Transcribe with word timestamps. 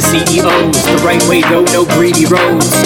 CEOs, 0.00 0.84
the 0.86 1.02
right 1.04 1.22
way 1.28 1.42
though, 1.42 1.64
no 1.64 1.84
greedy 1.84 2.24
roads. 2.24 2.81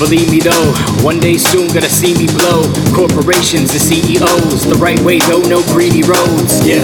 Believe 0.00 0.30
me 0.30 0.40
though, 0.40 0.72
one 1.04 1.20
day 1.20 1.36
soon 1.36 1.68
gonna 1.68 1.86
see 1.86 2.14
me 2.16 2.26
blow. 2.26 2.64
Corporations 2.96 3.70
and 3.72 3.82
CEOs, 3.82 4.64
the 4.64 4.74
right 4.80 4.98
way 5.00 5.18
though, 5.18 5.42
no 5.42 5.62
greedy 5.74 6.02
roads. 6.02 6.66
Yeah, 6.66 6.82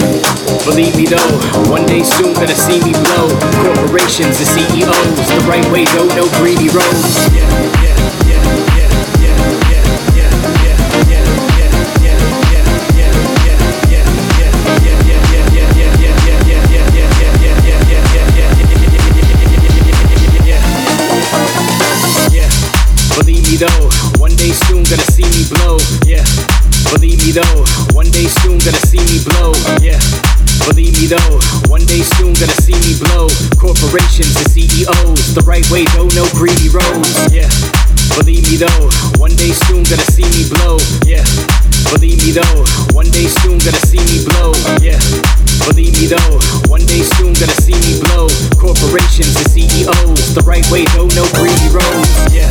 believe 0.69 0.95
me 0.95 1.07
though, 1.07 1.71
one 1.71 1.87
day 1.87 2.03
soon 2.03 2.35
gonna 2.35 2.55
see 2.55 2.79
me 2.85 2.93
blow. 2.93 3.33
Corporations 3.65 4.37
and 4.37 4.49
CEOs, 4.53 5.29
the 5.33 5.45
right 5.49 5.65
way 5.73 5.87
though, 5.97 6.09
no 6.15 6.29
greedy 6.39 6.69
roads. 6.69 7.35
Yeah. 7.35 7.86
Though, 27.37 27.69
one 27.93 28.09
day 28.17 28.25
soon 28.41 28.57
gonna 28.65 28.81
see 28.89 29.03
me 29.13 29.21
blow. 29.21 29.53
Yeah. 29.85 30.01
Believe 30.65 30.97
me 30.97 31.05
though, 31.05 31.37
one 31.69 31.85
day 31.85 32.01
soon 32.17 32.33
gonna 32.33 32.57
see 32.65 32.73
me 32.81 32.97
blow. 32.97 33.29
Corporations 33.61 34.33
and 34.41 34.49
CEOs, 34.57 35.37
the 35.37 35.45
right 35.45 35.69
way 35.69 35.85
though, 35.93 36.09
no 36.17 36.25
greedy 36.33 36.73
roads. 36.73 37.13
Yeah. 37.29 37.53
Believe 38.17 38.41
me 38.49 38.57
though, 38.57 38.89
one 39.21 39.37
day 39.37 39.53
soon 39.69 39.85
gonna 39.85 40.09
see 40.17 40.25
me 40.33 40.49
blow. 40.49 40.81
Yeah. 41.05 41.29
Believe 41.93 42.25
me 42.25 42.33
though, 42.33 42.65
one 42.97 43.13
day 43.13 43.29
soon 43.45 43.61
gonna 43.61 43.85
see 43.85 44.01
me 44.01 44.25
blow. 44.25 44.57
Yeah. 44.81 44.97
Believe 45.69 45.93
me 46.01 46.09
though, 46.09 46.41
one 46.73 46.89
day 46.89 47.05
soon 47.21 47.37
gonna 47.37 47.61
see 47.61 47.77
me 47.85 48.01
blow. 48.01 48.33
Corporations 48.57 49.37
and 49.37 49.49
CEOs, 49.53 50.33
the 50.33 50.41
right 50.49 50.65
way 50.73 50.89
though, 50.97 51.13
no 51.13 51.29
greedy 51.37 51.69
roads. 51.69 52.33
Yeah. 52.33 52.49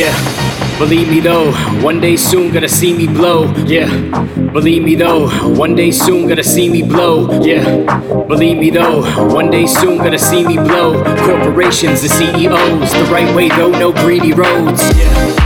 Yeah. 0.00 0.78
Believe 0.78 1.10
me 1.10 1.20
though, 1.20 1.52
one 1.82 2.00
day 2.00 2.16
soon 2.16 2.54
gonna 2.54 2.70
see 2.70 2.94
me 2.94 3.06
blow. 3.06 3.52
Yeah. 3.66 3.86
Believe 4.50 4.82
me 4.82 4.94
though, 4.94 5.28
one 5.58 5.74
day 5.74 5.90
soon 5.90 6.26
gonna 6.26 6.42
see 6.42 6.70
me 6.70 6.82
blow. 6.82 7.42
Yeah. 7.42 7.64
Believe 8.26 8.56
me 8.56 8.70
though, 8.70 9.02
one 9.28 9.50
day 9.50 9.66
soon 9.66 9.98
gonna 9.98 10.18
see 10.18 10.42
me 10.42 10.56
blow. 10.56 11.04
Corporations 11.26 12.00
and 12.02 12.12
CEOs, 12.12 12.92
the 12.94 13.08
right 13.12 13.36
way 13.36 13.50
though, 13.50 13.72
no 13.72 13.92
greedy 13.92 14.32
roads. 14.32 14.80
Yeah. 14.96 15.39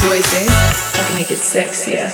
voices. 0.00 0.48
I 0.94 1.04
can 1.06 1.16
make 1.16 1.30
it 1.30 1.38
sexier. 1.38 2.10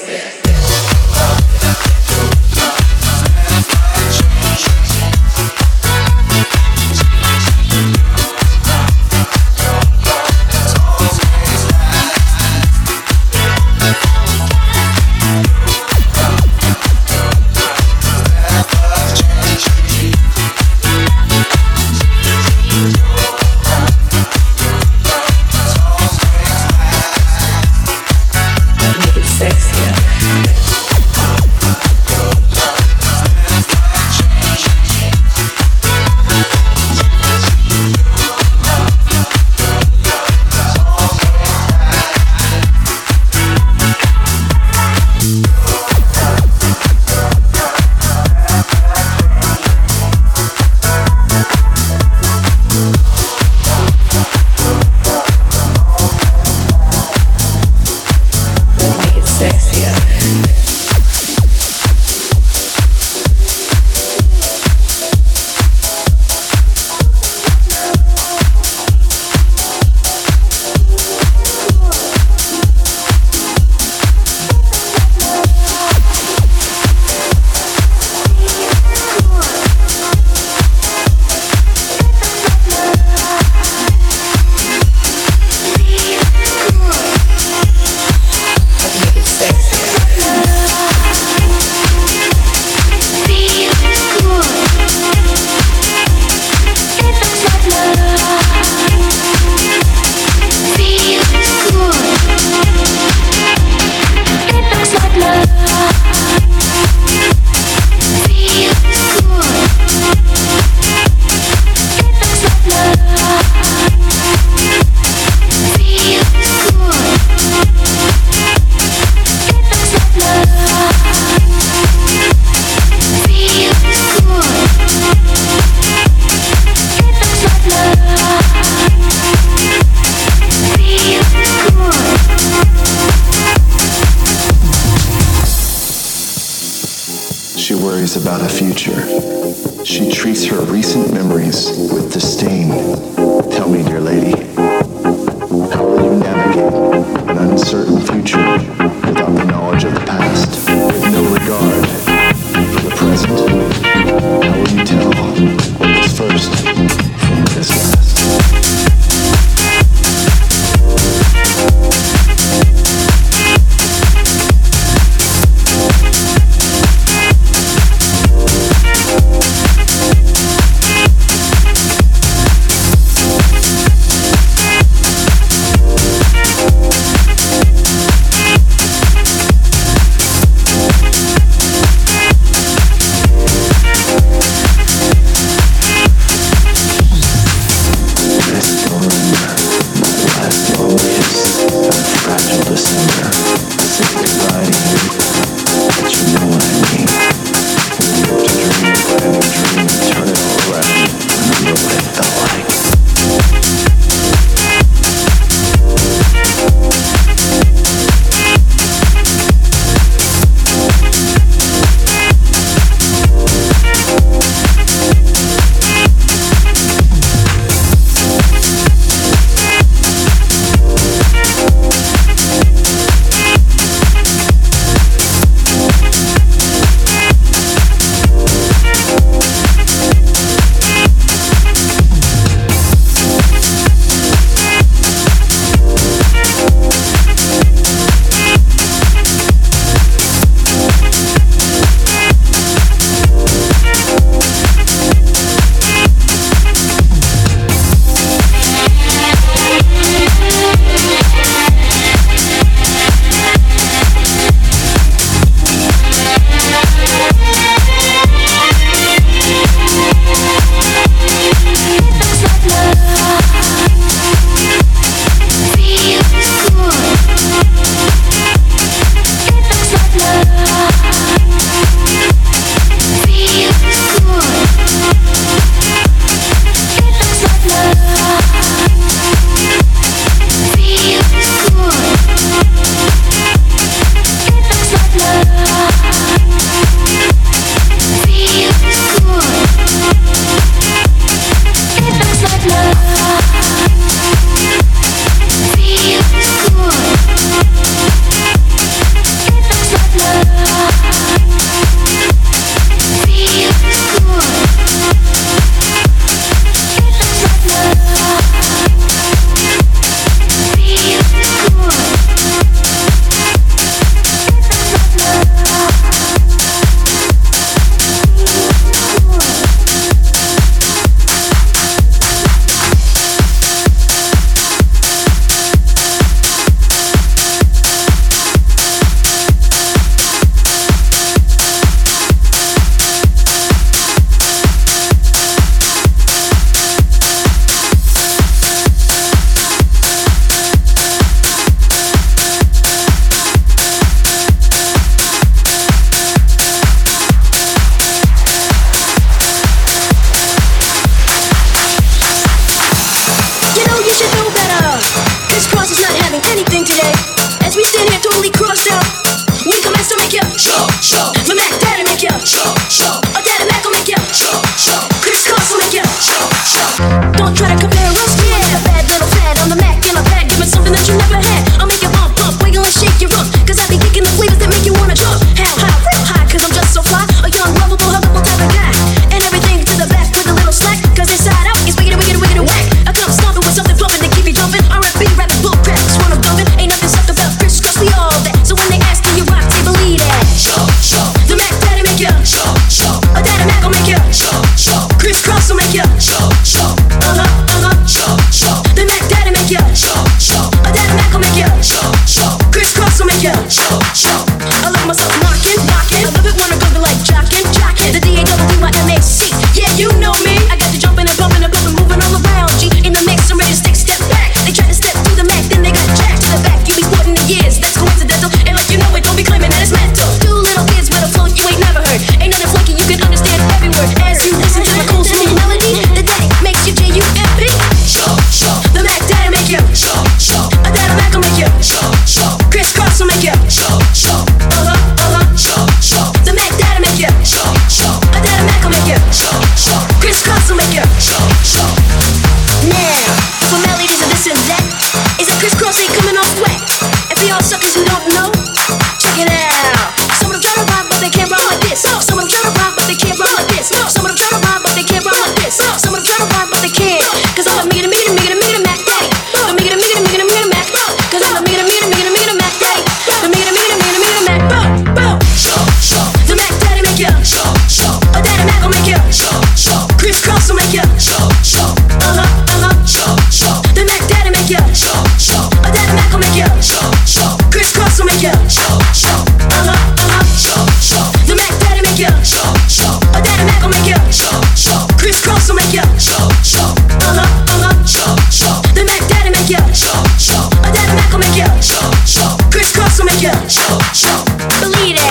jump, 494.13 494.47
believe 494.81 495.17
it. 495.17 495.26